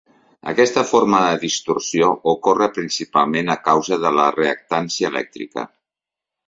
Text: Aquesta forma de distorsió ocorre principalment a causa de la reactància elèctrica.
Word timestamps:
Aquesta 0.51 0.83
forma 0.91 1.19
de 1.23 1.35
distorsió 1.43 2.09
ocorre 2.33 2.71
principalment 2.79 3.55
a 3.57 3.61
causa 3.69 4.03
de 4.07 4.15
la 4.21 4.27
reactància 4.41 5.15
elèctrica. 5.17 5.71